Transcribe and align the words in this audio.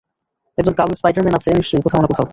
একজন 0.57 0.73
কালো 0.73 0.93
স্পাইডার-ম্যান 0.95 1.35
আছে 1.35 1.49
নিশ্চয়ই, 1.51 1.83
কোথাও 1.83 2.01
না 2.01 2.07
কোথাও। 2.07 2.27